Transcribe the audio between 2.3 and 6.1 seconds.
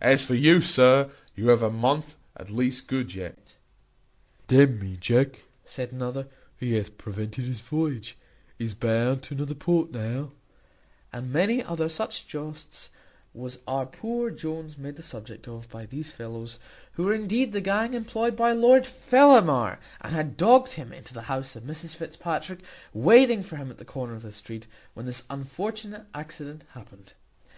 at least good yet." "D n me, Jack," said